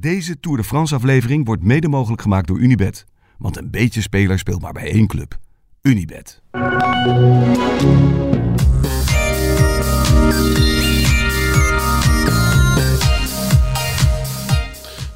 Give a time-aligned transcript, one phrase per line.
[0.00, 3.04] Deze Tour de France aflevering wordt mede mogelijk gemaakt door Unibet.
[3.38, 5.38] Want een beetje speler speelt maar bij één club.
[5.82, 6.42] Unibet.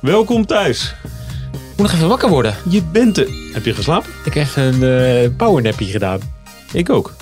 [0.00, 0.94] Welkom thuis.
[1.52, 2.54] Ik moet nog even wakker worden.
[2.68, 3.28] Je bent er.
[3.52, 4.10] Heb je geslapen?
[4.24, 6.20] Ik heb een uh, powernappie gedaan.
[6.72, 7.14] Ik ook.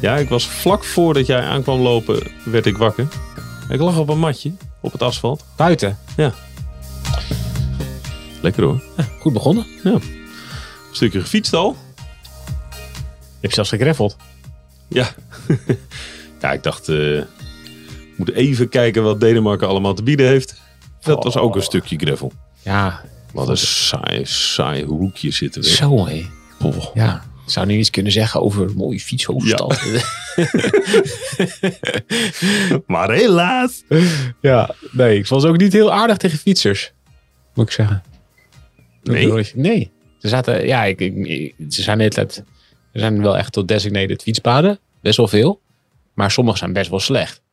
[0.00, 3.08] Ja, ik was vlak voordat jij aankwam lopen, werd ik wakker.
[3.68, 4.52] Ik lag op een matje
[4.86, 5.44] op het asfalt.
[5.56, 5.98] Buiten?
[6.16, 6.34] Ja.
[8.40, 8.82] Lekker hoor.
[8.96, 9.66] Ja, goed begonnen.
[9.84, 9.90] Ja.
[9.90, 10.02] Een
[10.92, 11.76] stukje gefietst al.
[13.16, 14.16] Je hebt zelfs gegreffeld.
[14.88, 15.08] Ja.
[16.40, 17.22] ja, ik dacht, uh,
[18.16, 20.54] moet even kijken wat Denemarken allemaal te bieden heeft.
[21.00, 22.32] Dat was ook een stukje gravel.
[22.62, 23.04] Ja.
[23.32, 25.68] Wat een saai, saai hoekje zitten we.
[25.68, 26.26] Zo hé.
[26.94, 27.24] Ja.
[27.46, 29.80] Ik zou nu iets kunnen zeggen over een mooie fietshoofdstad.
[29.84, 30.00] Ja.
[32.86, 33.82] maar helaas.
[34.40, 36.92] Ja, nee, ik was ook niet heel aardig tegen fietsers.
[37.54, 38.02] Moet ik zeggen.
[39.02, 39.50] Nee?
[39.54, 39.90] Nee.
[40.18, 42.44] Ze zaten, ja, ik, ik, ze zijn net, er
[42.92, 44.78] zijn wel echt tot designated fietspaden.
[45.02, 45.60] Best wel veel.
[46.14, 47.34] Maar sommige zijn best wel slecht.
[47.34, 47.44] Dan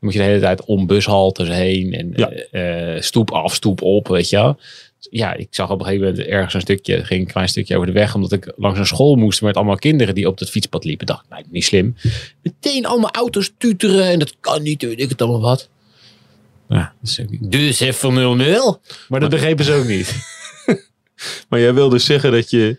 [0.00, 2.30] moet je de hele tijd om bushaltes heen en Ja.
[2.30, 4.60] eh, stoep af, stoep op, weet je wel.
[5.10, 7.86] Ja, ik zag op een gegeven moment ergens een stukje, ging een klein stukje over
[7.86, 10.84] de weg, omdat ik langs een school moest met allemaal kinderen die op het fietspad
[10.84, 11.06] liepen.
[11.06, 11.94] Dacht, ik, nou, niet slim.
[12.42, 15.68] Meteen allemaal auto's tuteren en dat kan niet, weet ik het allemaal wat.
[16.68, 18.38] Ja, dus, dus even
[18.80, 19.06] 0-0.
[19.08, 20.14] Maar dat begrepen ze ook niet.
[21.48, 22.78] Maar jij wilde zeggen dat je,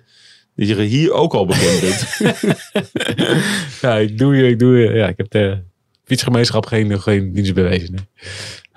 [0.56, 2.08] dat je hier ook al bekend bent.
[3.82, 4.94] Ja, ik doe je, ik doe je.
[4.94, 5.64] Ja, ik heb de
[6.04, 7.94] fietsgemeenschap geen, geen dienst bewezen.
[7.94, 8.06] Nee.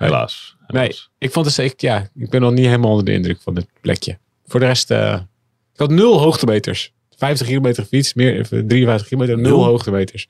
[0.05, 0.55] Helaas.
[0.67, 3.53] Nee, ik vond het zeker, ja, ik ben nog niet helemaal onder de indruk van
[3.55, 4.17] dit plekje.
[4.45, 5.19] Voor de rest, eh,
[5.73, 6.93] ik had nul hoogtemeters.
[7.17, 9.63] 50 kilometer gefietst, meer, eh, 53 kilometer, nul Nul?
[9.63, 10.27] hoogtemeters.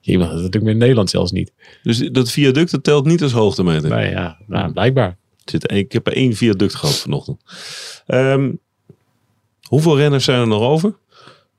[0.00, 1.52] Iemand, dat doe ik in Nederland zelfs niet.
[1.82, 3.90] Dus dat viaduct dat telt niet als hoogtemeter.
[3.90, 5.16] Nee, ja, nou, blijkbaar.
[5.44, 7.40] Zit, ik heb er één viaduct gehad vanochtend.
[8.06, 8.50] Ehm,
[9.62, 10.94] hoeveel renners zijn er nog over?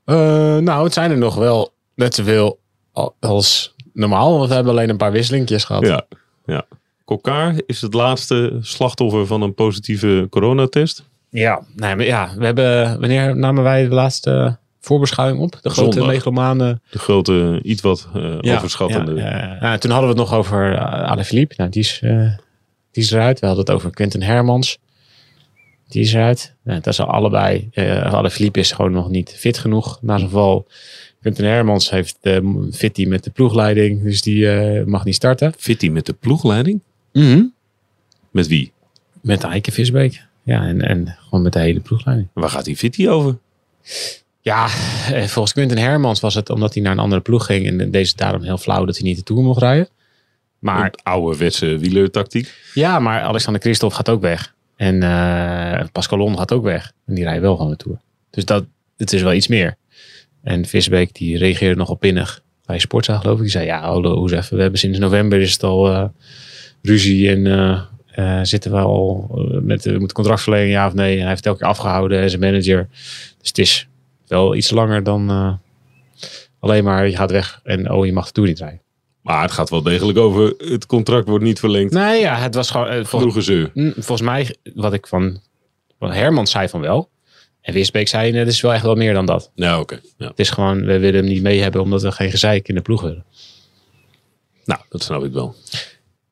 [0.06, 0.16] Eh,
[0.58, 2.60] nou, het zijn er nog wel net zoveel
[2.92, 5.86] al- als normaal, want we hebben alleen een paar wisselingjes gehad.
[5.86, 6.05] Ja.
[6.45, 6.66] ja.
[7.11, 11.04] Kokkaar is het laatste slachtoffer van een positieve coronatest.
[11.30, 15.52] Ja, nee, maar ja, we hebben, wanneer namen wij de laatste voorbeschouwing op?
[15.61, 16.14] De grote Zondag.
[16.14, 16.80] megalomane.
[16.89, 19.14] De grote, iets wat eh, overschattende.
[19.16, 19.77] Ja, ja, ja.
[19.77, 21.54] toen hadden we het nog over uh, Ale Philippe.
[21.58, 22.32] Nou, die is, eh,
[22.92, 23.39] die is eruit.
[23.39, 24.78] We hadden het over Quentin Hermans.
[25.88, 26.55] Die is eruit.
[26.64, 27.70] Ja, dat is al allebei.
[27.73, 30.67] eh Ale Philippe is gewoon nog niet fit genoeg na zijn val.
[31.22, 32.38] Quentin Hermans heeft uh,
[32.72, 34.04] fitty met de ploegleiding.
[34.04, 35.54] Dus die eh, mag niet starten.
[35.58, 36.82] Fitty met de ploegleiding?
[38.32, 38.72] Met wie?
[39.22, 40.26] Met Eike Visbeek.
[40.44, 42.30] Ja, en, en gewoon met de hele ploegleiding.
[42.33, 43.38] Waar gaat die Fitty over?
[44.42, 47.67] Ja, eh, volgens Quentin Hermans was het omdat hij naar een andere ploeg ging.
[47.67, 49.89] En deze daarom heel flauw dat hij niet de Tour mocht rijden.
[50.60, 52.54] Maar Een ouderwetse wielertactiek.
[52.73, 54.54] Ja, maar Alexander Christophe gaat ook weg.
[54.76, 56.92] En eh Pascalon gaat ook weg.
[57.05, 57.99] En die rijden wel gewoon de Tour.
[58.30, 58.66] Dus dat,
[58.98, 59.76] het is wel iets meer.
[60.43, 63.42] En Visbeek die reageerde nogal pinnig bij Sportza geloof ik.
[63.42, 64.55] Die zei, ja, hallo, hoe even.
[64.55, 66.04] We hebben sinds november is het al eh,
[66.81, 70.93] ruzie en eh, eh, zitten we al eh, met we moeten contract verlenen, ja of
[70.93, 71.15] nee.
[71.15, 72.87] En hij heeft elke keer afgehouden als een manager.
[73.37, 73.87] Dus het is
[74.27, 75.59] wel iets langer dan
[76.59, 78.81] alleen maar je gaat weg en oh, je mag de Tour niet rijden.
[79.21, 81.93] Maar het gaat wel degelijk over het contract wordt niet verlengd.
[81.93, 83.05] Nee, ja, het was gewoon...
[83.05, 83.71] Genoeg gezeur.
[83.73, 85.42] Mm, Volgens mij, wat ik van
[85.98, 87.09] wat Herman zei van wel.
[87.61, 89.52] En Wisbeek zei, het is wel echt wel meer dan dat.
[89.55, 89.99] Ja, oké.
[90.17, 90.27] Ja.
[90.27, 92.81] Het is gewoon, we willen hem niet mee hebben omdat we geen gezeik in de
[92.81, 93.25] ploeg willen.
[94.65, 95.55] Nou, dat snap ik wel.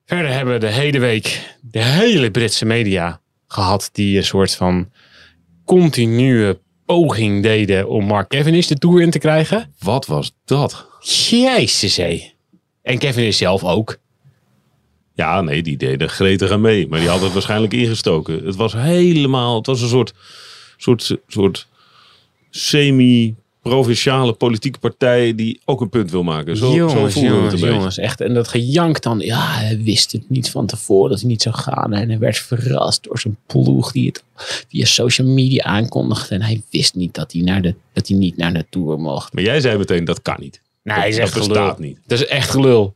[0.09, 4.91] Verder hebben we de hele week de hele Britse media gehad die een soort van
[5.65, 9.73] continue poging deden om Mark Cavendish de Tour in te krijgen.
[9.79, 10.87] Wat was dat?
[10.99, 12.31] Jezus hé.
[12.81, 13.97] En Cavendish zelf ook.
[15.13, 16.87] Ja, nee, die deden gretig aan mee.
[16.87, 18.45] Maar die hadden het waarschijnlijk ingestoken.
[18.45, 19.55] Het was helemaal...
[19.55, 20.13] Het was een soort...
[20.77, 21.67] soort, soort
[23.63, 25.35] semi-provinciale politieke partij...
[25.35, 26.57] die ook een punt wil maken.
[26.57, 27.97] Zo, zo jongens, voelde het jongens.
[27.97, 28.21] Echt.
[28.21, 29.19] En dat gejank dan.
[29.19, 31.93] Ja, hij wist het niet van tevoren dat hij niet zou gaan.
[31.93, 34.23] En hij werd verrast door zijn ploeg die het
[34.69, 36.35] via social media aankondigde.
[36.35, 39.33] En hij wist niet dat hij, naar de, dat hij niet naar de Tour mocht.
[39.33, 40.61] Maar jij zei meteen, dat kan niet.
[40.83, 41.75] Nee, dat, hij is echt dat gelul.
[41.77, 41.97] niet.
[42.05, 42.95] Dat is echt gelul.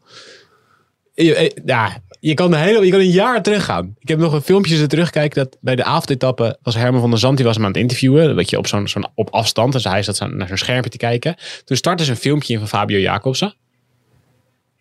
[1.14, 3.96] Je, eh, ja, je, kan de hele, je kan een jaar teruggaan.
[4.00, 5.44] Ik heb nog een filmpje zitten terugkijken.
[5.44, 7.38] Dat bij de avondetappe was Herman van der Zand.
[7.38, 8.36] Die was hem aan het interviewen.
[8.36, 9.74] Weet je, op zo'n zo'n op afstand.
[9.74, 11.36] Dus hij zat naar zo'n schermpje te kijken.
[11.66, 13.56] Toen startte ze een filmpje in van Fabio Jacobsen.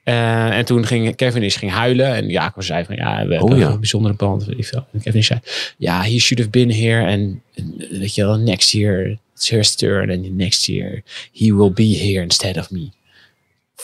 [0.02, 2.14] Eh, en toen ging Kevin is ging huilen.
[2.14, 3.70] En Jacob zei van ja, we hebben ja.
[3.70, 4.48] een bijzondere band.
[4.92, 5.40] En Kevin zei
[5.78, 7.06] ja, he should have been here.
[7.06, 7.42] En
[7.90, 10.10] weet je wel, next year it's turn.
[10.10, 11.02] And next year
[11.32, 12.88] he will be here instead of me.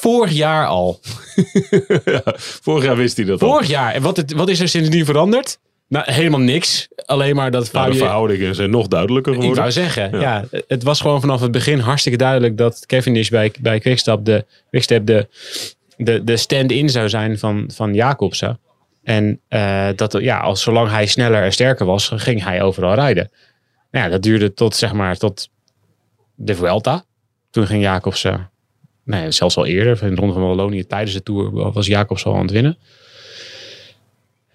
[0.00, 1.00] Vorig jaar al.
[2.04, 3.48] Ja, vorig jaar wist hij dat al.
[3.48, 3.94] Vorig jaar.
[3.94, 5.58] En wat, het, wat is er sindsdien veranderd?
[5.88, 6.88] Nou, helemaal niks.
[7.06, 9.62] Alleen maar dat Nou, de verhoudingen zijn nog duidelijker Ik geworden.
[9.62, 10.44] wou zeggen, ja.
[10.68, 15.06] het was gewoon vanaf het begin hartstikke duidelijk dat Cavendish bij, bij Quickstep de, Quickstep
[15.06, 15.28] de,
[15.96, 18.58] de, de stand-in zou zijn van, van Jacobsen.
[19.02, 23.30] En eh, dat, ja, als, zolang hij sneller en sterker was, ging hij overal rijden.
[23.90, 25.48] Nou ja, dat duurde tot, zeg maar, tot
[26.34, 27.04] de Vuelta.
[27.50, 28.50] Toen ging Jacobsen,
[29.16, 32.36] ja, zelfs al eerder, in de Ronde van Wallonië tijdens de Tour was Jacobsen al
[32.36, 32.78] aan het winnen.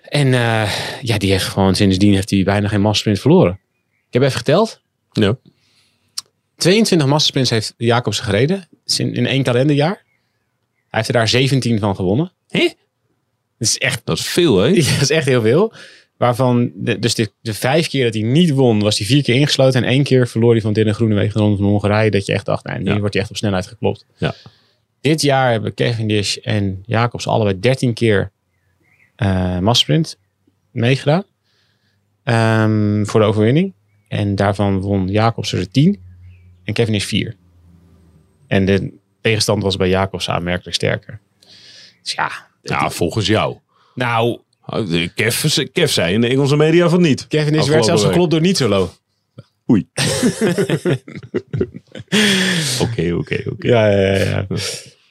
[0.01, 0.71] En eh,
[1.01, 3.59] ja, die heeft gewoon sindsdien heeft hij bijna geen massasprint verloren.
[4.07, 4.81] Ik heb even geteld.
[5.11, 5.37] Ja.
[6.55, 8.67] 22 massasprints heeft Jacobsen gereden.
[8.97, 10.03] In, één kalenderjaar.
[10.75, 12.31] Hij heeft er daar 17 van gewonnen.
[12.47, 12.63] Hé?
[13.57, 14.73] Dat is echt, Dat is veel, hè?
[14.93, 15.73] dat is echt heel veel.
[16.23, 19.35] Waarvan, de, dus de, de vijf keer dat hij niet won, was hij vier keer
[19.35, 19.83] ingesloten.
[19.83, 22.11] En één keer verloor hij van Dylan Groenewegen de Ronde van Hongarije.
[22.11, 22.99] Dat je echt dacht, nee, nu Ja.
[22.99, 24.05] wordt hij echt op snelheid geklopt.
[24.17, 24.35] Ja.
[25.01, 28.31] Dit jaar hebben Cavendish en Jacobs allebei 13 keer
[29.15, 30.17] eh massasprint
[30.71, 31.23] meegedaan.
[32.23, 33.73] Ehm, voor de overwinning.
[34.07, 35.99] En daarvan won Jacobs er 10
[36.63, 37.35] en Cavendish 4.
[38.47, 41.19] En de tegenstand was bij Jacobs aanmerkelijk sterker.
[42.03, 42.31] Dus ja,
[42.61, 43.57] Ja, volgens jou.
[43.95, 44.39] nou,
[45.15, 47.27] Kev, Kev zei in de Engelse media van niet.
[47.27, 48.93] Cavendish werd Afgelopen zelfs geklopt door niet solo.
[49.69, 49.87] Oei.
[52.81, 53.67] Oké, oké, oké.
[53.67, 54.47] Ja, ja, ja.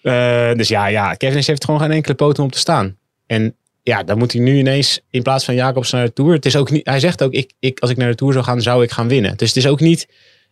[0.02, 2.96] Eh, dus ja, ja, Cavendish heeft gewoon geen enkele poot om op te staan.
[3.26, 6.32] En ja, dan moet hij nu ineens in plaats van Jacobs naar de Tour.
[6.32, 8.44] Het is ook niet, hij zegt ook, ik, ik, als ik naar de Tour zou
[8.44, 9.36] gaan, zou ik gaan winnen.
[9.36, 10.08] Dus het is ook niet,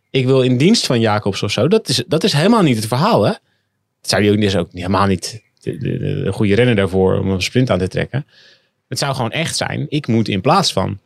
[0.09, 1.67] ik wil in dienst van Jacobs of zo.
[1.67, 3.31] Dat is, dat is helemaal niet het verhaal, hè?
[4.01, 7.19] Dat zou hij ook, is ook helemaal niet de, de, de, de goede renner daarvoor
[7.19, 8.25] om een sprint aan te trekken.
[8.91, 10.99] Het zou gewoon echt zijn, ik moet in plaats van.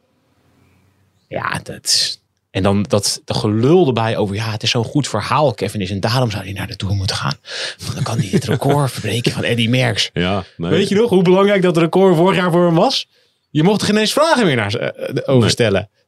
[1.27, 2.19] Ja, dat
[2.51, 5.91] En dan dat de gelul erbij over, ja, het is zo'n goed verhaal, Kevin is.
[5.91, 7.35] En daarom zou hij naar de Tour moeten gaan.
[7.77, 10.09] Want dan kan hij het record verbreken van Eddie Merckx.
[10.13, 10.69] Ja, nee.
[10.69, 13.07] Weet je nog hoe belangrijk dat record vorig jaar voor hem was?
[13.49, 15.79] Je mocht er geen eens vragen meer naar eh, over stellen.
[15.79, 16.04] Nee,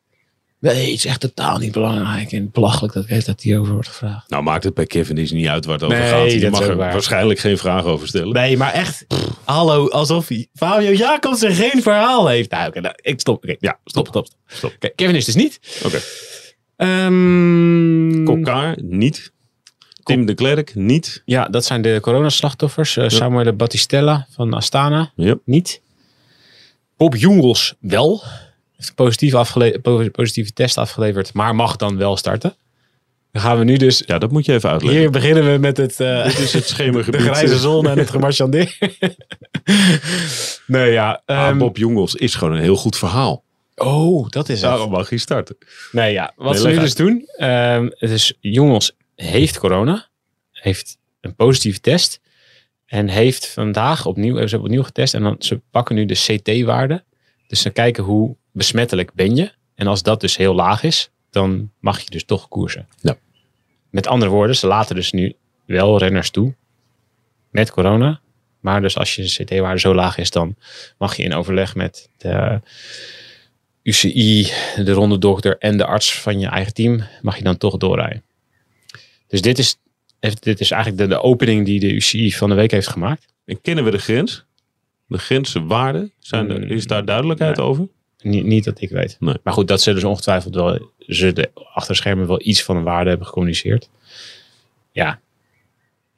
[0.60, 2.32] het is echt totaal niet belangrijk.
[2.32, 4.30] En belachelijk dat, dat hierover wordt gevraagd.
[4.30, 6.32] Nou maakt het bij Kevin is niet uit waar het over Nee, gaat.
[6.32, 6.92] Je mag er waar.
[6.92, 8.34] waarschijnlijk geen vraag over stellen.
[8.34, 9.06] Nee, maar echt.
[9.44, 12.52] Hallo, alsof hij- Fabio Jacobsen geen verhaal heeft.
[12.52, 13.36] Nou, oké, nou, ik stop.
[13.44, 14.26] Oké, ja, stop, stop.
[14.26, 14.40] stop.
[14.48, 14.72] Stop.
[14.76, 15.60] Oké, Kevin is dus niet.
[15.86, 16.00] Oké.
[16.76, 19.32] Ehm, Kokkaar, niet.
[20.04, 21.22] Tim de Klerk, niet.
[21.26, 22.96] Ja, dat zijn de coronaslachtoffers.
[22.96, 25.40] Uh, Samuel Battistella van Astana, Yep.
[25.46, 25.82] niet.
[26.98, 28.24] Bob Jungels wel.
[28.78, 32.56] Heeft een afgele- positieve test afgeleverd, maar mag dan wel starten.
[33.32, 34.04] Dan gaan we nu dus...
[34.06, 35.00] Ja, dat moet je even uitleggen.
[35.02, 37.22] Hier beginnen we met het, eh, Dit is het de schemergebied.
[37.22, 38.78] grijze zon en het gemarchandeer.
[40.68, 41.22] nee, ja.
[41.26, 43.44] Ah, ehm, Bob Jongels is gewoon een heel goed verhaal.
[43.76, 44.70] oh, dat is het.
[44.70, 45.58] Daarom mag hij starten.
[45.92, 46.34] Nee, ja.
[46.36, 47.24] Wat Nee, ze nu dus doen.
[47.98, 50.08] het is, jongens heeft corona.
[50.52, 52.20] Heeft een positieve test.
[52.86, 55.14] En heeft vandaag opnieuw, hebben ze opnieuw getest.
[55.14, 57.04] En dan, ze pakken nu de CT-waarde.
[57.48, 59.52] Dus ze kijken hoe besmettelijk ben je.
[59.76, 62.88] En als dat dus heel laag is, dan mag je dus toch koersen.
[63.02, 63.18] Ja.
[63.90, 66.56] Met andere woorden, ze laten dus nu wel renners toe.
[67.52, 68.20] Met corona.
[68.60, 70.56] Maar dus als je CT-waarde zo laag is, dan
[70.98, 72.62] mag je in overleg met de
[73.84, 78.24] UCI, de rondedokter en de arts van je eigen team, mag je dan toch doorrijden.
[79.28, 79.78] Dus dit is,
[80.40, 83.26] dit is eigenlijk de, de opening die de UCI van de week heeft gemaakt.
[83.46, 84.46] En kennen we de grens?
[85.08, 86.12] De grenswaarden?
[86.20, 87.66] Zijn er, is daar duidelijkheid Nee.
[87.66, 87.88] over?
[88.22, 89.18] Niet, niet dat ik weet.
[89.20, 89.36] Nee.
[89.44, 92.84] Maar goed, dat ze dus ongetwijfeld wel, ze de achter schermen wel iets van een
[92.84, 93.90] waarde hebben gecommuniceerd.
[94.92, 95.20] Ja.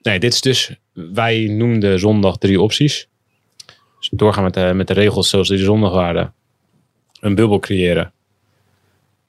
[0.01, 3.07] Nee, dit is dus, wij noemden zondag drie opties.
[3.99, 6.33] Dus doorgaan met de, met de regels zoals die zondag waren.
[7.19, 8.13] Een bubbel creëren.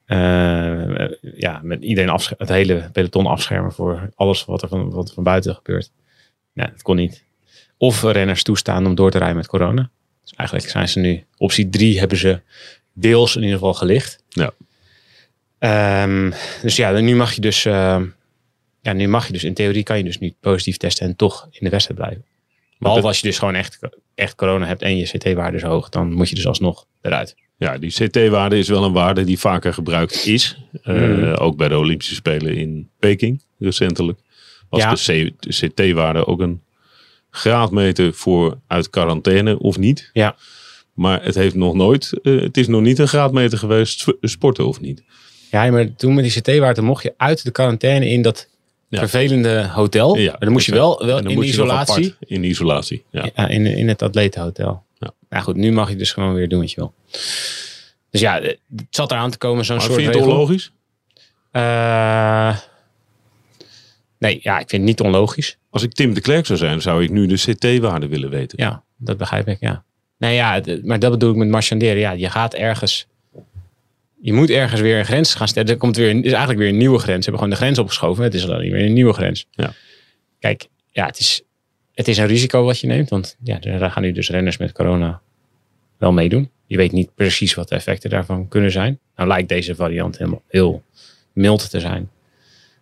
[0.05, 5.15] Eh, ja, met iedereen het hele peloton afschermen voor alles wat er van, wat er
[5.15, 5.91] van buiten gebeurt.
[6.53, 7.25] Nee, dat kon niet.
[7.77, 9.91] Of renners toestaan om door te rijden met corona.
[10.31, 12.41] Dus eigenlijk zijn ze nu, optie drie hebben ze
[12.93, 14.23] deels in ieder geval gelicht.
[14.29, 14.51] Ja.
[15.59, 16.31] Ehm,
[16.63, 18.07] dus ja, nu mag je dus, ehm,
[18.83, 21.49] ja, nu mag je dus, in theorie kan je dus niet positief testen en toch
[21.51, 22.25] in de wedstrijd blijven.
[22.79, 23.79] Behalve als je dus gewoon echt,
[24.15, 27.35] echt corona hebt en je CT-waarde is hoog, dan moet je dus alsnog eruit.
[27.57, 30.59] Ja, die CT-waarde is wel een waarde die vaker gebruikt is.
[30.83, 31.33] Eh, Mhm.
[31.35, 34.19] Ook bij de Olympische Spelen in Peking recentelijk.
[34.69, 35.25] Was Ja.
[35.39, 36.63] de CT-waarde ook een
[37.31, 40.11] graadmeter voor uit quarantaine of niet.
[40.13, 40.37] Ja.
[40.95, 44.67] Maar het heeft nog nooit, eh, het is nog niet een graadmeter geweest sp- sporten
[44.67, 45.03] of niet.
[45.51, 48.49] Ja, maar toen met die CT-waarde mocht je uit de quarantaine in dat
[48.89, 48.99] Ja.
[48.99, 50.17] vervelende hotel.
[50.17, 52.15] Ja, maar dan moest je wel, wel in je isolatie.
[52.21, 53.31] In isolatie, ja.
[53.35, 54.83] Ja, in, in het atletenhotel.
[54.99, 55.13] Ja.
[55.29, 56.95] Nou goed, nu mag je dus gewoon weer doen wat je wil.
[58.11, 58.59] Dus ja, het
[58.91, 60.33] zat eraan te komen zo'n soort vind je het regel.
[60.33, 60.73] onlogisch?
[61.51, 62.57] Eh,
[64.21, 65.59] Nee, ja, ik vind het niet onlogisch.
[65.71, 68.59] Als ik Tim de Klerk zou zijn, zou ik nu de CT-waarde willen weten.
[68.63, 69.85] Ja, dat begrijp ik, ja.
[70.19, 71.99] Nee, ja, maar dat bedoel ik met marchanderen.
[71.99, 73.07] Ja, je gaat ergens...
[74.21, 75.69] Je moet ergens weer een grens gaan stellen.
[75.69, 77.25] Er komt weer, is eigenlijk weer een nieuwe grens.
[77.25, 78.25] Ze hebben gewoon de grens opgeschoven.
[78.25, 79.47] Het is niet meer een nieuwe grens.
[79.51, 79.73] Ja.
[80.39, 81.43] Kijk, ja, het is,
[81.95, 83.09] het is een risico wat je neemt.
[83.09, 85.21] Want ja, er gaan nu dus renners met corona
[85.99, 86.51] wel meedoen.
[86.67, 88.99] Je weet niet precies wat de effecten daarvan kunnen zijn.
[89.17, 90.83] Nou lijkt deze variant helemaal heel
[91.33, 92.11] mild te zijn.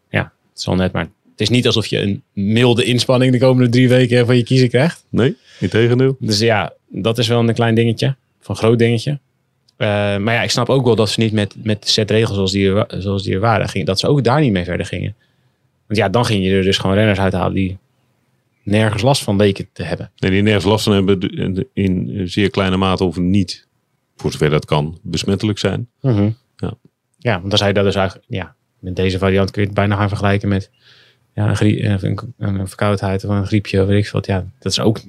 [0.09, 1.09] Ja, het zal net maar...
[1.39, 4.69] Het is niet alsof je een milde inspanning de komende drie weken van je kiezen
[4.69, 5.05] krijgt.
[5.09, 6.17] Nee, in tegendeel.
[6.21, 8.17] Dus ja, dat is wel een klein dingetje.
[8.41, 9.19] Van groot dingetje.
[9.77, 12.35] Eh, maar ja, ik snap ook wel dat ze niet met, met de set regels
[12.35, 14.87] zoals die, er, zoals die er waren, gingen, dat ze ook daar niet mee verder
[14.87, 15.15] gingen.
[15.87, 17.79] Want ja, dan ging je er dus gewoon renners uithalen die
[18.63, 20.11] nergens last van leken te hebben.
[20.17, 23.67] Nee, die nergens last van hebben in, zeer kleine mate of niet,
[24.17, 25.89] voor zover dat kan, besmettelijk zijn.
[26.01, 26.33] Ja.
[26.57, 26.75] Ja.
[27.19, 29.77] ja, want dan zei je dat dus eigenlijk, ja, met deze variant kun je het
[29.77, 30.71] bijna gaan vergelijken met
[31.39, 34.27] ja, een, eh, een, een verkoudheid of een griepje of weet ik wat.
[34.27, 35.01] Ja, dat is ook,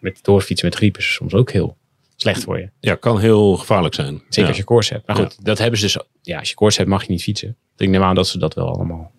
[0.00, 1.76] met doorfietsen met griep is soms ook heel
[2.16, 2.68] slecht voor je.
[2.80, 4.14] Ja, kan heel gevaarlijk zijn.
[4.14, 4.48] Zeker Ja.
[4.48, 5.06] als je koorts hebt.
[5.06, 5.98] Maar goed, dat hebben ze dus.
[6.22, 7.56] Ja, als je koorts hebt mag je niet fietsen.
[7.76, 9.12] Ik neem aan dat ze dat wel allemaal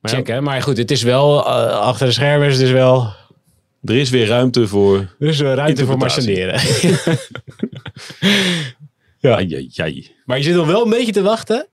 [0.00, 0.42] Maar ja, checken.
[0.42, 3.12] Maar goed, het is wel eh, achter de schermen is het dus wel.
[3.84, 4.96] er is weer ruimte voor.
[5.18, 6.60] Er is ruimte voor marchanderen.
[9.20, 9.90] Ja, ja.
[10.24, 11.66] maar je zit nog wel een beetje te wachten.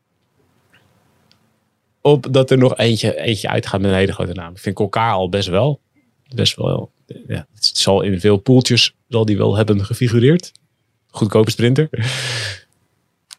[2.05, 4.51] Op dat er nog eentje, eentje uitgaat met een hele grote naam.
[4.51, 5.79] Ik vind elkaar al best wel.
[6.35, 6.91] Best wel.
[7.27, 10.51] Ja, het zal in veel poeltjes zal die wel hebben gefigureerd.
[11.07, 11.89] Goedkope sprinter.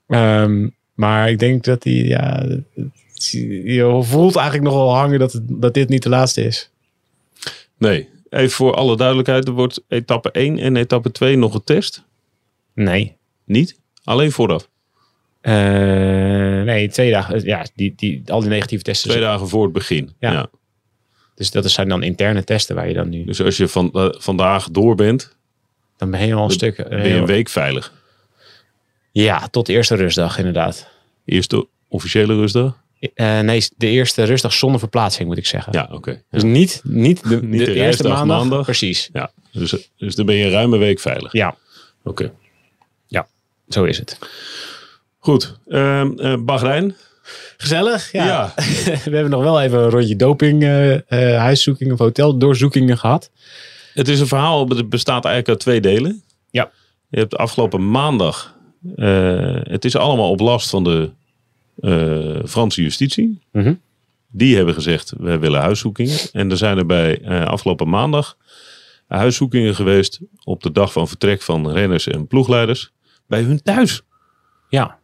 [0.07, 2.47] Ehm, maar ik denk dat hij, ja,
[3.15, 6.71] je voelt eigenlijk nog wel hangen dat, het, dat dit niet de laatste is.
[7.79, 9.47] Nee, even voor alle duidelijkheid.
[9.47, 12.05] Er wordt etappe 1 en etappe 2 nog getest.
[12.75, 13.17] Nee.
[13.45, 13.81] Niet?
[14.05, 14.69] Alleen vooraf.
[15.47, 17.45] Eh, nee, twee dagen.
[17.45, 19.11] Ja, die, die, al die negatieve testen.
[19.11, 20.13] Twee dagen voor het begin.
[20.21, 20.33] Ja.
[20.33, 20.49] Ja.
[21.35, 23.25] Dus dat zijn dan interne testen waar je dan nu.
[23.25, 25.37] Dus als je van, eh, vandaag door bent,
[25.97, 26.89] Dan ben je al een stuk.
[26.89, 27.93] ben je een week veilig.
[29.13, 30.89] Ja, tot de eerste rustdag inderdaad.
[31.25, 32.79] Eerste officiële rustdag?
[33.15, 35.73] Eh, nee, de eerste rustdag zonder verplaatsing moet ik zeggen.
[35.73, 36.23] Ja, oké.
[36.31, 38.27] Dus niet, niet de, Niet de, de eerste maandag.
[38.27, 38.65] maandag.
[38.65, 39.11] Precies.
[39.13, 41.33] Ja, dus, dus dan ben je een ruime week veilig.
[41.33, 41.57] Ja,
[42.05, 42.33] Oké.
[43.69, 44.19] zo is het.
[45.27, 45.59] Goed.
[45.67, 46.97] Eh, Bahrein.
[47.57, 48.13] Gezellig.
[48.13, 48.27] Ja.
[48.27, 48.53] Ja.
[49.11, 53.31] We hebben nog wel even een rondje doping, eh eh, huiszoekingen of hoteldoorzoekingen gehad.
[53.95, 56.23] Het is een verhaal, het bestaat eigenlijk uit twee delen.
[56.51, 56.71] Ja.
[57.09, 58.55] Je hebt afgelopen maandag,
[59.63, 61.11] het is allemaal op last van de
[62.49, 63.41] Franse justitie.
[63.53, 63.75] Mhm.
[64.31, 66.19] Die hebben gezegd, we willen huiszoekingen.
[66.33, 68.37] En er zijn er bij afgelopen maandag
[69.07, 72.93] huiszoekingen geweest op de dag van vertrek van renners en ploegleiders
[73.27, 74.03] bij hun thuis.
[74.69, 74.99] Ja.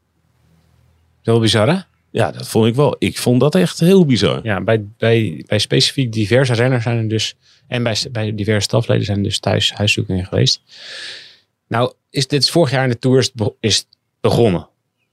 [1.22, 1.78] Heel bizar hè?
[2.10, 2.96] Ja, dat vond ik wel.
[2.98, 4.40] Ik vond dat echt heel bizar.
[4.42, 7.34] Ja, bij, bij, bij specifiek diverse renners zijn er dus.
[7.66, 10.62] En bij, bij diverse stafleden zijn er dus thuis huiszoekingen geweest.
[11.68, 13.28] Nou, is dit is vorig jaar in de Tour
[13.60, 13.86] is
[14.20, 14.68] begonnen.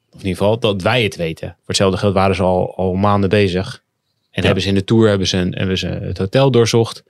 [0.10, 1.48] Of in ieder geval dat wij het weten.
[1.48, 3.84] Voor hetzelfde geld waren ze al, al maanden bezig.
[4.32, 7.04] En hebben ze in de Tour hebben ze, een, hebben ze het hotel doorzocht.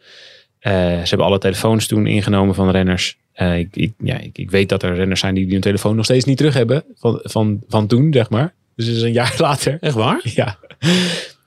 [0.60, 3.18] Eh, ze hebben alle telefoons toen ingenomen van renners.
[3.32, 6.06] Eh, ik, ik, ja, ik, ik weet dat er renners zijn die hun telefoon nog
[6.06, 6.84] steeds niet terug hebben.
[6.96, 8.54] Van, van, van toen, zeg maar.
[8.86, 9.78] Dus is een jaar later.
[9.82, 10.20] Echt waar?
[10.24, 10.58] Ja.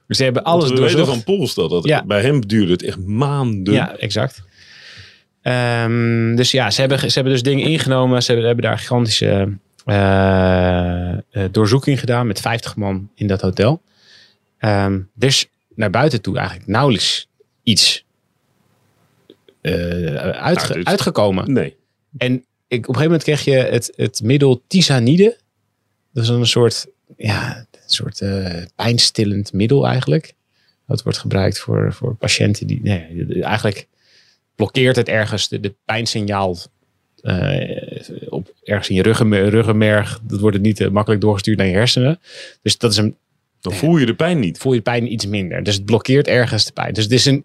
[0.06, 1.22] Dus ze hebben alles Want we weten doorzocht.
[1.24, 2.04] van Pols dat, dat Ja.
[2.04, 3.74] bij hem duurde het echt maanden.
[3.74, 4.42] Ja, exact.
[5.42, 8.22] Ehm, dus ja, ze hebben, ze hebben dus dingen ingenomen.
[8.22, 9.52] Ze hebben, hebben daar gigantische
[9.84, 11.18] eh, eh,
[11.50, 13.82] doorzoeking gedaan met 50 man in dat hotel.
[14.58, 17.28] Ehm dus naar buiten toe eigenlijk nauwelijks
[17.62, 18.04] iets
[19.60, 19.72] eh,
[20.26, 21.52] uitge- Nou, uitgekomen.
[21.52, 21.76] Nee.
[22.18, 22.38] En ik,
[22.88, 25.36] op een gegeven moment kreeg je het, het middel tisanide.
[26.12, 26.86] Dat is een soort,
[27.16, 30.34] ja, een soort eh, pijnstillend middel eigenlijk.
[30.86, 33.88] Dat wordt gebruikt voor, voor patiënten die, nee, eigenlijk
[34.54, 36.56] blokkeert het ergens de, de pijnsignaal
[37.22, 40.20] eh, op, ergens in je ruggenmerg, ruggenmerg.
[40.22, 42.20] Dat wordt het niet eh, makkelijk doorgestuurd naar je hersenen.
[42.62, 43.16] Dus dat is een,
[43.60, 44.58] Dan voel je de pijn niet.
[44.58, 45.62] voel je de pijn iets minder.
[45.62, 46.92] Dus het blokkeert ergens de pijn.
[46.92, 47.44] Dus het is een,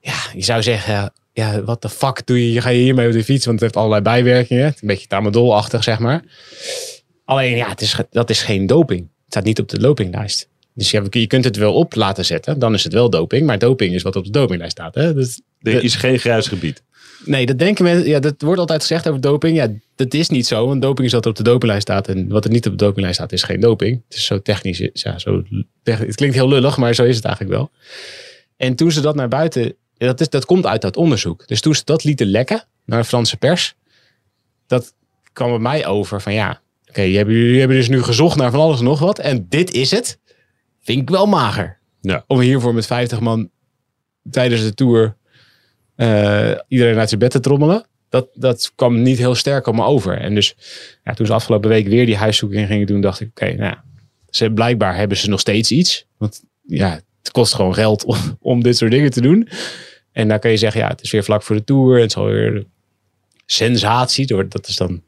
[0.00, 3.12] ja, je zou zeggen, ja, wat de fuck doe je, je ga je hiermee op
[3.12, 4.64] de fiets, want het heeft allerlei bijwerkingen.
[4.64, 6.22] Het is Een beetje tramadol-achtig, zeg maar.
[7.24, 9.00] Alleen, ja, het is, dat is geen doping.
[9.00, 10.48] Het staat niet op de dopinglijst.
[10.74, 13.46] Dus ja, je kunt het wel op laten zetten, dan is het wel doping.
[13.46, 14.94] Maar doping is wat op de dopinglijst staat.
[14.94, 15.14] Hè?
[15.14, 16.82] Dus, Er is geen grijs gebied.
[17.24, 19.56] nee, dat denken mensen, ja, dat wordt altijd gezegd over doping.
[19.56, 22.08] Ja, dat is niet zo, want doping is wat op de dopinglijst staat.
[22.08, 24.02] En wat er niet op de dopinglijst staat, is geen doping.
[24.08, 25.42] Het is zo technisch, ja, zo,
[25.82, 27.70] het klinkt heel lullig, maar zo is het eigenlijk wel.
[28.56, 31.46] En toen ze dat naar buiten, dat, is, dat komt uit dat onderzoek.
[31.46, 33.74] Dus toen ze dat lieten lekken naar de Franse pers,
[34.66, 34.94] dat
[35.32, 36.62] kwam bij mij over van ja,
[36.94, 39.18] oké, jullie jullie hebben dus nu gezocht naar van alles en nog wat.
[39.18, 40.18] En dit is het.
[40.80, 41.78] Vind ik wel mager.
[42.00, 42.24] Ja.
[42.26, 43.50] Om hiervoor met 50 man
[44.30, 45.16] tijdens de tour
[45.96, 47.86] eh, iedereen uit zijn bed te trommelen.
[48.08, 50.18] Dat, dat kwam niet heel sterk op me over.
[50.18, 50.54] En dus
[51.04, 53.76] ja, toen ze afgelopen week weer die huiszoeking gingen doen, dacht ik, oké, nou
[54.30, 56.06] ze, blijkbaar hebben ze nog steeds iets.
[56.16, 56.90] Want ja,
[57.22, 59.48] het kost gewoon geld om, om dit soort dingen te doen.
[60.12, 62.00] En dan kan je zeggen, ja, het is weer vlak voor de tour.
[62.00, 62.64] Het is alweer
[63.46, 64.26] sensatie.
[64.26, 65.02] door- Dat is dan,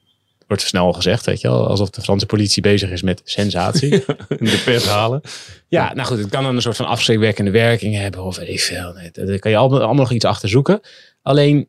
[0.46, 1.68] wordt snel gezegd, weet je wel.
[1.68, 3.90] Alsof de Franse politie bezig is met sensatie.
[4.28, 5.20] de pers halen.
[5.68, 8.60] Ja, nou goed, het kan dan een soort van afschrikwekkende werking hebben of weet ik
[8.60, 8.92] veel.
[8.92, 10.80] Nee, daar kan je allemaal, allemaal nog iets achter zoeken.
[11.22, 11.68] Alleen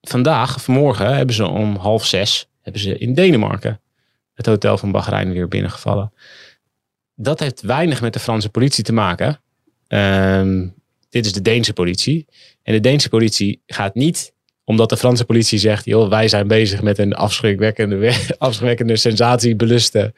[0.00, 3.80] vandaag, vanmorgen, hebben ze om half zes hebben ze in Denemarken
[4.34, 6.12] het hotel van Bahrein weer binnengevallen.
[7.14, 9.40] Dat heeft weinig met de Franse politie te maken.
[9.86, 10.68] Ehm,
[11.08, 12.26] dit is de Deense politie.
[12.62, 14.32] En de Deense politie gaat niet
[14.68, 20.12] omdat de Franse politie zegt, joh, wij zijn bezig met een afschrikwekkende, we- afschrikwekkende sensatiebeluste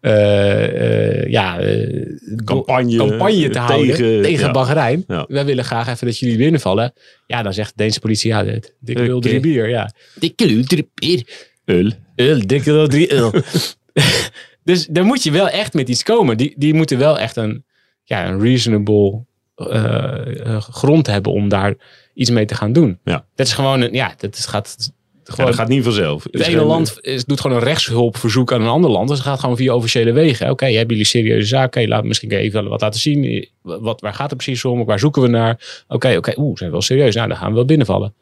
[0.00, 2.06] eh, eh, ja, eh,
[2.44, 4.50] Campagne, campagne te houden tegen, tegen- ja.
[4.52, 5.04] Bahrein.
[5.08, 5.24] Ja.
[5.28, 6.92] Wij willen graag even dat jullie binnenvallen.
[7.26, 9.68] Ja, dan zegt de Deense politie, ja, dit- dikke wil drie bier.
[9.68, 9.92] Ja.
[10.18, 11.22] Dikke wil drie bier.
[11.64, 11.90] Ul.
[12.16, 13.32] Ul, dikke wil drie ul.
[14.64, 16.36] dus daar moet je wel echt met iets komen.
[16.36, 17.64] Die, die moeten wel echt een,
[18.02, 19.24] ja, een reasonable
[19.54, 21.74] eh, eh, grond hebben om daar
[22.14, 22.98] iets mee te gaan doen.
[23.04, 23.24] Ja.
[23.34, 24.92] Dat is gewoon, een, ja, dat is, gaat
[25.24, 25.46] Ja, gewoon...
[25.46, 26.24] dat gaat niet vanzelf.
[26.30, 29.08] Het ene land is, doet gewoon een rechtshulpverzoek aan een ander land.
[29.08, 30.50] Dus het gaat gewoon via officiële wegen.
[30.50, 31.82] Oké, hebben jullie serieuze zaken?
[31.82, 33.48] Oké, laat, misschien even wat laten zien.
[33.62, 34.84] Wat, waar gaat het precies om?
[34.84, 35.84] Waar zoeken we naar?
[35.88, 37.14] Oké, oké, oeh, zijn we wel serieus.
[37.14, 38.14] Nou, dan gaan we wel binnenvallen.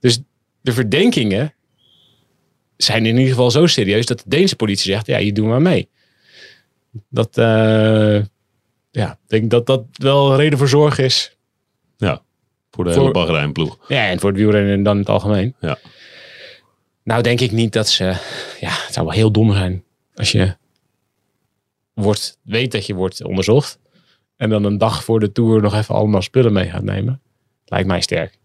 [0.00, 0.20] Dus
[0.60, 1.54] de verdenkingen
[2.76, 5.62] zijn in ieder geval zo serieus dat de Deense politie zegt, ja, je doet maar
[5.62, 5.88] mee.
[7.08, 8.20] Dat, eh,
[8.90, 11.32] ja, ik denk dat dat wel reden voor zorg is.
[12.70, 13.78] Voor de Voor- hele Bahrein-ploeg.
[13.88, 15.54] Ja, en voor het wielrennen dan in het algemeen.
[15.60, 15.78] Ja.
[17.04, 18.04] Nou, denk ik niet dat ze.
[18.60, 20.56] Ja, het zou wel heel dom zijn als je
[21.94, 23.78] wordt, weet dat je wordt onderzocht.
[24.36, 27.20] En dan een dag voor de tour nog even allemaal spullen mee gaat nemen.
[27.64, 28.38] Lijkt mij sterk.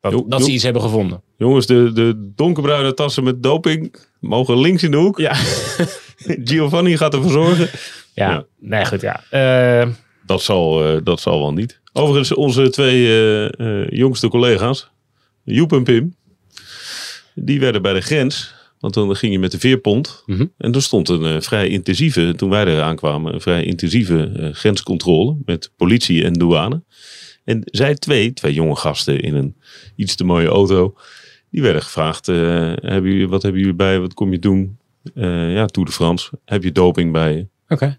[0.00, 1.22] Dat, Jo- dat jo- ze iets hebben gevonden.
[1.36, 5.18] Jongens, de, de donkerbruine tassen met doping mogen links in de hoek.
[5.18, 5.34] Ja,
[6.48, 7.68] Giovanni gaat ervoor zorgen.
[8.18, 8.44] Ja.
[8.58, 9.22] Nee, goed, ja.
[9.30, 9.88] Eh,
[10.26, 11.80] Dat zal, eh, dat zal wel niet.
[11.92, 13.06] Overigens, onze twee
[13.56, 14.90] eh, jongste collega's,
[15.44, 16.14] Joep en Pim,
[17.34, 18.56] die werden bij de grens.
[18.78, 20.22] Want dan ging je met de veerpont.
[20.26, 20.46] Mhm.
[20.58, 25.72] En er stond een vrij intensieve, toen wij er aankwamen, een vrij intensieve grenscontrole met
[25.76, 26.82] politie en douane.
[27.44, 29.56] En zij twee, twee jonge gasten in een
[29.96, 30.94] iets te mooie auto,
[31.50, 34.00] die werden gevraagd: hebben jullie, wat hebben jullie bij?
[34.00, 34.78] Wat kom je doen?
[35.14, 36.30] Ja, Tour de France.
[36.44, 37.46] Heb je doping bij je?
[37.68, 37.98] Oké.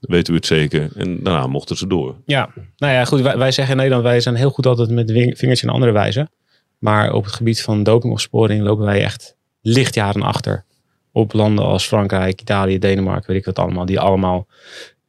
[0.00, 0.88] Weten we het zeker.
[0.96, 2.14] En daarna mochten ze door.
[2.24, 3.20] Ja, nou ja, goed.
[3.20, 6.28] Wij, zeggen in Nederland, wij zijn heel goed altijd met vingertje in andere wijze.
[6.78, 10.64] Maar op het gebied van dopingopsporing lopen wij echt lichtjaren achter.
[11.12, 13.86] Op landen als Frankrijk, Italië, Denemarken, weet ik wat allemaal.
[13.86, 14.46] Die allemaal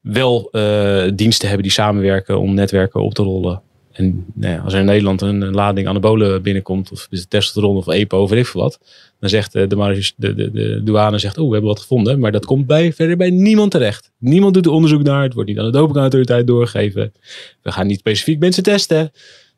[0.01, 3.61] wel eh, diensten hebben die samenwerken om netwerken op te rollen.
[3.99, 7.29] En nou ja, als er in Nederland een, een lading anabolen binnenkomt, of is het
[7.29, 8.79] testosteron of EPO of weet ik veel wat.
[9.19, 12.19] Dan zegt eh, de, de, de, de douane, zegt, oh, we hebben wat gevonden.
[12.19, 14.11] Maar dat komt bij, verder bij niemand terecht.
[14.17, 15.23] Niemand doet er onderzoek naar.
[15.23, 17.13] Het wordt niet aan de dopingautoriteit doorgegeven.
[17.61, 19.11] We gaan niet specifiek mensen testen.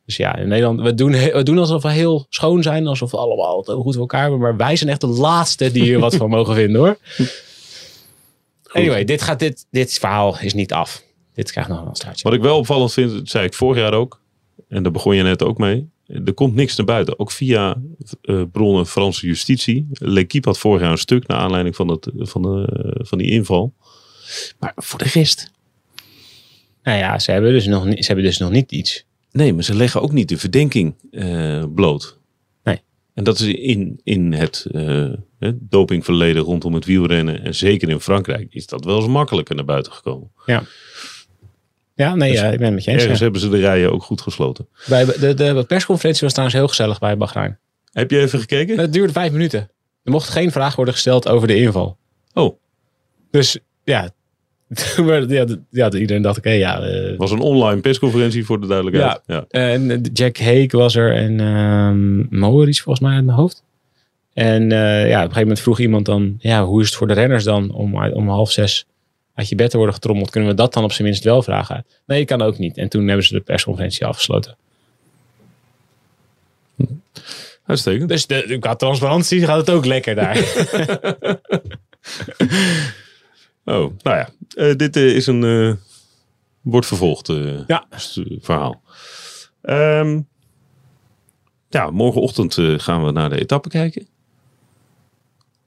[0.06, 2.86] Dus ja, in Nederland, we doen, we doen alsof we heel schoon zijn.
[2.86, 4.40] Alsof we allemaal goed voor elkaar hebben.
[4.40, 6.98] Maar wij zijn echt de laatste die hier wat van mogen vinden hoor.
[8.72, 11.02] Anyway, dit, gaat, dit, dit verhaal is niet af.
[11.34, 12.28] Dit krijgt nog een staartje.
[12.28, 14.20] Wat ik wel opvallend vind, dat zei ik vorig jaar ook.
[14.68, 15.88] En daar begon je net ook mee.
[16.06, 17.18] Er komt niks naar buiten.
[17.18, 17.82] Ook via
[18.22, 19.86] eh, bronnen Franse justitie.
[19.92, 22.66] L'Equipe had vorig jaar een stuk naar aanleiding van, het, van, de,
[22.98, 23.74] van die inval.
[24.58, 25.50] Maar voor de rest.
[26.82, 29.04] Nou ja, ze hebben dus nog, niet- ze hebben dus nog niet iets.
[29.32, 32.18] Nee, maar ze leggen ook niet de verdenking eh, bloot.
[32.64, 32.80] Nee.
[33.14, 35.10] En dat is in, in het eh,
[35.54, 37.42] dopingverleden rondom het wielrennen.
[37.42, 40.30] En zeker in Frankrijk is dat wel eens makkelijker naar buiten gekomen.
[40.46, 40.62] Ja,
[41.94, 43.00] nee, Dus ja, ik ben het met je eens.
[43.00, 43.24] Ergens ja.
[43.24, 44.68] hebben ze de rijen ook goed gesloten.
[44.86, 47.58] Bij, de, de persconferentie was trouwens heel gezellig bij Bahrein.
[47.92, 48.78] Heb je even gekeken?
[48.78, 49.70] Het duurde vijf minuten.
[50.04, 51.96] Er mocht geen vraag worden gesteld over de inval.
[52.34, 52.58] Oh,
[53.30, 54.10] Dus ja,
[55.28, 56.80] ja, ja iedereen dacht, oké, ja.
[56.80, 59.20] eh, het was een online persconferentie voor de duidelijkheid.
[59.26, 59.44] Ja.
[59.48, 63.64] en eh, Jack Hake was er en ehm Moeris volgens mij uit mijn hoofd.
[64.32, 67.06] En eh, ja, op een gegeven moment vroeg iemand dan, ja, hoe is het voor
[67.06, 68.86] de renners dan om, om half zes
[69.34, 70.30] uit je bed te worden getrommeld?
[70.30, 71.86] Kunnen we dat dan op zijn minst wel vragen?
[72.06, 72.76] Nee, kan ook niet.
[72.76, 74.56] En toen hebben ze de persconferentie afgesloten.
[77.66, 78.08] Uitstekend.
[78.08, 80.38] Dus de, qua transparantie gaat het ook lekker daar.
[83.64, 84.28] Oh, nou ja.
[84.56, 85.44] Eh, dit eh, is een...
[85.44, 85.74] eh,
[86.60, 87.26] wordt vervolgd
[87.66, 87.86] Ja.
[88.40, 88.82] verhaal.
[89.62, 90.20] Ehm,
[91.68, 94.06] ja, morgenochtend gaan we naar de etappe kijken.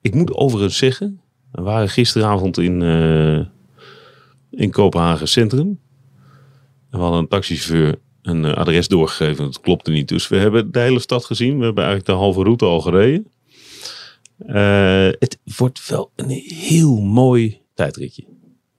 [0.01, 1.19] Ik moet overigens zeggen...
[1.51, 2.79] We waren gisteravond in,
[4.55, 5.79] in Kopenhagen Centrum.
[6.89, 9.43] En we hadden een taxichauffeur een eh, adres doorgegeven.
[9.43, 10.07] Dat klopte niet.
[10.07, 11.57] Dus we hebben de hele stad gezien.
[11.57, 13.27] We hebben eigenlijk de halve route al gereden.
[14.37, 18.23] Eh, het wordt wel een heel mooi tijdritje.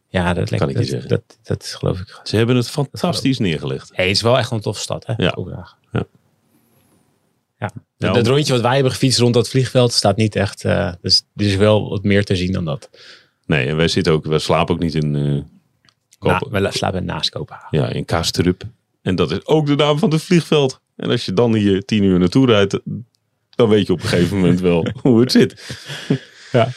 [0.08, 1.08] Ja, dat, lijkt, Kan ik je dat, zeggen.
[1.08, 2.20] dat, dat geloof ik.
[2.22, 3.90] Ze hebben het fantastisch neergelegd.
[3.94, 5.14] Hey, het is wel echt een toffe stad, hè?
[5.16, 5.30] Ja.
[5.30, 5.76] Kopenhagen.
[5.92, 6.06] Ja.
[7.58, 7.70] Ja.
[7.98, 10.64] Ja, dat rondje wat wij hebben gefietst rond dat vliegveld staat niet echt.
[10.64, 12.90] eh, dus er is wel wat meer te zien dan dat.
[13.46, 15.14] Nee, en wij zitten ook, wij slapen ook niet in,
[16.18, 17.78] Kopen- Na, we slapen naast Kopenhagen.
[17.78, 18.62] ja, in Kaastrup.
[19.02, 20.80] En dat is ook de naam van het vliegveld.
[20.96, 22.78] En als je dan hier tien uur naartoe rijdt,
[23.50, 25.76] dan weet je op een gegeven moment wel hoe het zit.
[26.52, 26.68] Ja.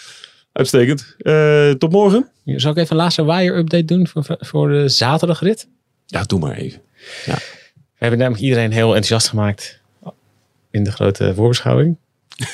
[0.51, 1.15] Uitstekend.
[1.17, 2.29] Eh, tot morgen.
[2.45, 5.67] Zal ik even een laatste wire-update doen voor, voor de zaterdagrit?
[6.05, 6.81] Ja, doe maar even.
[7.25, 9.81] We hebben namelijk iedereen heel enthousiast gemaakt
[10.71, 11.97] in de grote voorbeschouwing.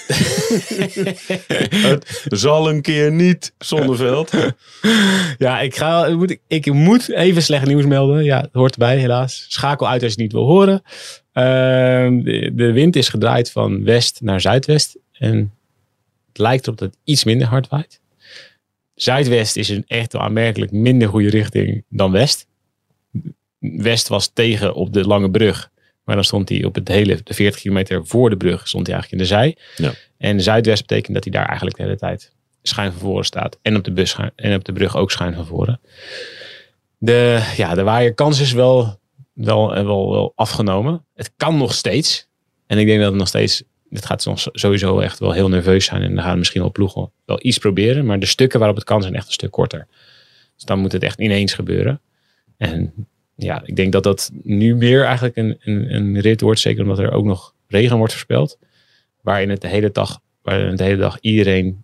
[1.48, 4.32] Het zal een keer niet Zonneveld.
[5.38, 8.24] Ja, ik, ga, ik, moet, ik moet even slecht nieuws melden.
[8.24, 9.46] Ja, het hoort erbij helaas.
[9.50, 10.82] Schakel uit als je het niet wil horen.
[11.32, 12.24] Ehm,
[12.56, 14.98] de, wind is gedraaid van west naar zuidwest.
[15.12, 15.54] En
[16.28, 18.02] het lijkt erop dat het iets minder hard waait.
[18.96, 22.48] Zuidwest is een echt aanmerkelijk minder goede richting dan west.
[23.60, 25.72] West was tegen op de lange brug.
[26.06, 28.96] Maar dan stond hij op het hele, de 40 kilometer voor de brug, stond hij
[28.96, 29.58] eigenlijk in de zij.
[29.76, 29.94] Ja.
[30.18, 33.60] En zuidwest betekent dat hij daar eigenlijk de hele tijd schuin van voren staat.
[33.62, 35.80] En op de, bus en op de brug ook schuin van voren.
[36.98, 39.00] De, ja, de waaierkans is wel,
[39.34, 41.06] wel, wel, wel afgenomen.
[41.14, 42.28] Het kan nog steeds.
[42.68, 43.64] En ik denk dat het nog steeds...
[43.90, 46.02] Dit gaat sowieso echt wel heel nerveus zijn.
[46.02, 48.06] En dan gaan misschien wel ploegen wel iets proberen.
[48.06, 49.88] Maar de stukken waarop het kan zijn echt een stuk korter.
[50.56, 52.02] Dus dan moet het echt ineens gebeuren.
[52.58, 56.60] En ja, ik denk dat dat nu weer eigenlijk een, een, een rit wordt.
[56.60, 58.58] Zeker omdat er ook nog regen wordt voorspeld.
[59.22, 61.84] Waarin het de hele dag, waarin de hele dag iedereen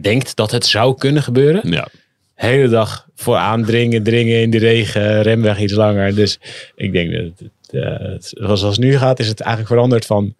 [0.00, 1.88] denkt dat het zou kunnen gebeuren Ja,
[2.34, 6.14] hele dag voor aandringen, dringen in de regen, remweg iets langer.
[6.14, 6.38] Dus
[6.74, 10.34] ik denk dat het, eh, zoals het nu gaat, is het eigenlijk veranderd van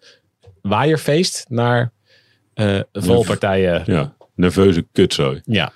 [0.61, 1.91] waaierfeest naar
[2.53, 3.83] eh valpartijen.
[3.85, 4.15] ja.
[4.35, 5.41] Nerveuze kutzooi.
[5.45, 5.73] Ja.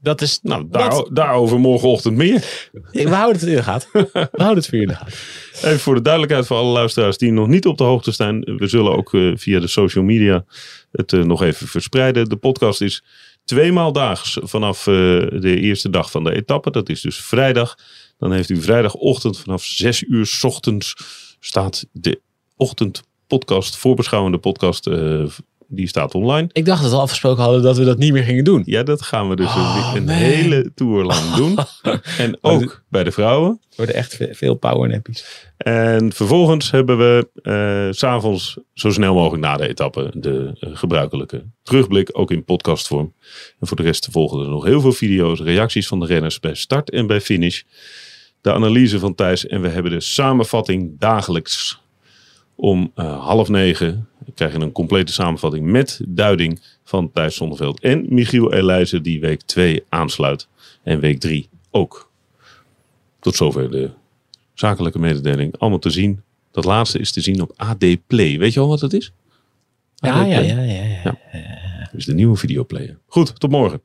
[0.00, 2.68] Dat is, Nou, daar, Dat- daarover morgenochtend meer.
[2.92, 3.88] we houden het in de gaten.
[4.12, 5.12] We houden het voor in de gaten.
[5.62, 8.40] Even voor de duidelijkheid voor alle luisteraars die nog niet op de hoogte zijn.
[8.40, 10.44] We zullen ook eh, via de social media
[10.92, 12.28] het eh, nog even verspreiden.
[12.28, 13.02] De podcast is
[13.44, 14.94] tweemaal daags vanaf eh,
[15.40, 16.70] de eerste dag van de etappe.
[16.70, 17.74] Dat is dus vrijdag.
[18.18, 20.94] Dan heeft u vrijdagochtend vanaf 6 uur 's ochtends
[21.40, 22.20] staat de
[22.56, 24.86] ochtendpodcast, voorbeschouwende podcast,
[25.70, 26.48] die staat online.
[26.52, 28.62] Ik dacht dat we afgesproken hadden dat we dat niet meer gingen doen.
[28.64, 31.58] Ja, dat gaan we dus een- Oh, een hele tour lang doen.
[32.18, 33.50] En ook bij de vrouwen.
[33.70, 35.46] Er worden echt ve- veel powernappies.
[35.56, 40.70] En vervolgens hebben we eh, s s'avonds zo snel mogelijk na de etappe de eh,
[40.72, 43.14] gebruikelijke terugblik, ook in podcastvorm.
[43.60, 46.54] En voor de rest volgen er nog heel veel video's, reacties van de renners bij
[46.54, 47.62] start en bij finish.
[48.40, 51.80] De analyse van Thijs en we hebben de samenvatting dagelijks
[52.60, 54.08] om eh, half negen.
[54.24, 59.42] We krijgen een complete samenvatting met duiding van Thijs Zonneveld en Michiel Elijzen die week
[59.42, 60.48] 2 aansluit
[60.82, 62.10] en week 3 ook.
[63.20, 63.90] Tot zover de
[64.54, 65.54] zakelijke mededeling.
[65.58, 66.22] Allemaal te zien.
[66.50, 68.38] Dat laatste is te zien op AD Play.
[68.38, 69.12] Weet je al wat het is?
[69.94, 70.46] Ja, AD ja, Play.
[70.46, 71.18] ja, ja, ja.
[71.32, 71.88] Ja.
[71.92, 72.98] Dus de nieuwe videoplayer.
[73.06, 73.80] Goed, tot morgen.